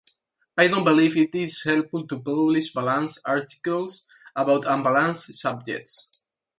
I 0.57 0.67
don't 0.67 0.83
believe 0.83 1.15
it 1.15 1.35
is 1.35 1.61
helpful 1.63 2.07
to 2.07 2.19
publish 2.19 2.73
'balanced' 2.73 3.19
articles 3.23 4.07
about 4.35 4.65
unbalanced 4.65 5.35
subjects. 5.35 6.09